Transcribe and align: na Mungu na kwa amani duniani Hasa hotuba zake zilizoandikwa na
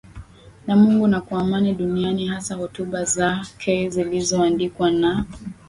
na 0.67 0.75
Mungu 0.75 1.07
na 1.07 1.21
kwa 1.21 1.41
amani 1.41 1.73
duniani 1.73 2.27
Hasa 2.27 2.55
hotuba 2.55 3.03
zake 3.05 3.89
zilizoandikwa 3.89 4.91
na 4.91 5.25